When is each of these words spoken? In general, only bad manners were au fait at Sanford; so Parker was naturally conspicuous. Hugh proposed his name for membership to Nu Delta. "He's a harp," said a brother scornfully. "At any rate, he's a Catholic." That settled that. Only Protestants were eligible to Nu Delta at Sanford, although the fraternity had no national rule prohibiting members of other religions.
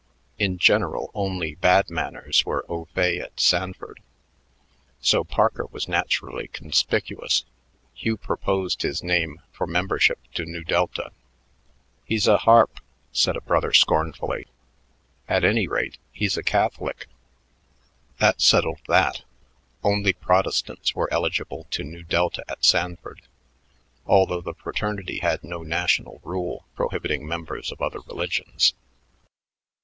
In 0.39 0.57
general, 0.57 1.11
only 1.13 1.53
bad 1.53 1.91
manners 1.91 2.43
were 2.43 2.65
au 2.67 2.85
fait 2.85 3.21
at 3.21 3.39
Sanford; 3.39 4.01
so 4.99 5.23
Parker 5.23 5.67
was 5.69 5.87
naturally 5.87 6.47
conspicuous. 6.47 7.45
Hugh 7.93 8.17
proposed 8.17 8.81
his 8.81 9.03
name 9.03 9.43
for 9.51 9.67
membership 9.67 10.17
to 10.33 10.43
Nu 10.43 10.63
Delta. 10.63 11.11
"He's 12.03 12.27
a 12.27 12.39
harp," 12.39 12.79
said 13.11 13.35
a 13.35 13.41
brother 13.41 13.73
scornfully. 13.73 14.47
"At 15.29 15.43
any 15.43 15.67
rate, 15.67 15.99
he's 16.11 16.35
a 16.35 16.41
Catholic." 16.41 17.05
That 18.17 18.41
settled 18.41 18.79
that. 18.87 19.21
Only 19.83 20.13
Protestants 20.13 20.95
were 20.95 21.13
eligible 21.13 21.67
to 21.69 21.83
Nu 21.83 22.01
Delta 22.01 22.43
at 22.47 22.65
Sanford, 22.65 23.21
although 24.07 24.41
the 24.41 24.55
fraternity 24.55 25.19
had 25.19 25.43
no 25.43 25.61
national 25.61 26.19
rule 26.23 26.65
prohibiting 26.75 27.27
members 27.27 27.71
of 27.71 27.83
other 27.83 27.99
religions. 28.07 28.73